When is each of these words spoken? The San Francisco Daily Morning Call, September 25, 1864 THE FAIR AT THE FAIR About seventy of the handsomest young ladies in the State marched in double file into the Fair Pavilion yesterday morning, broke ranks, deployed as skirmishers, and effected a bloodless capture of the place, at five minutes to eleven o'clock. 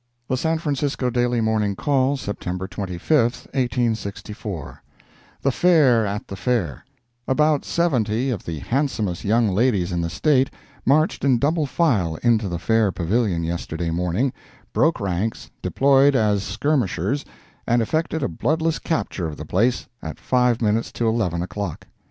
The 0.29 0.35
San 0.35 0.57
Francisco 0.57 1.11
Daily 1.11 1.41
Morning 1.41 1.75
Call, 1.75 2.17
September 2.17 2.67
25, 2.67 3.19
1864 3.53 4.81
THE 5.43 5.51
FAIR 5.51 6.07
AT 6.07 6.27
THE 6.27 6.35
FAIR 6.35 6.83
About 7.27 7.63
seventy 7.63 8.31
of 8.31 8.43
the 8.43 8.57
handsomest 8.57 9.23
young 9.23 9.49
ladies 9.49 9.91
in 9.91 10.01
the 10.01 10.09
State 10.09 10.49
marched 10.87 11.23
in 11.23 11.37
double 11.37 11.67
file 11.67 12.15
into 12.23 12.49
the 12.49 12.57
Fair 12.57 12.91
Pavilion 12.91 13.43
yesterday 13.43 13.91
morning, 13.91 14.33
broke 14.73 14.99
ranks, 14.99 15.51
deployed 15.61 16.15
as 16.15 16.41
skirmishers, 16.41 17.23
and 17.67 17.79
effected 17.83 18.23
a 18.23 18.27
bloodless 18.27 18.79
capture 18.79 19.27
of 19.27 19.37
the 19.37 19.45
place, 19.45 19.85
at 20.01 20.19
five 20.19 20.63
minutes 20.63 20.91
to 20.93 21.07
eleven 21.07 21.43
o'clock. 21.43 21.85